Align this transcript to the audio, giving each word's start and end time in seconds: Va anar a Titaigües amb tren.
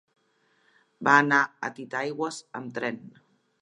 Va 1.09 1.15
anar 1.25 1.43
a 1.69 1.73
Titaigües 1.79 2.43
amb 2.63 2.77
tren. 2.81 3.03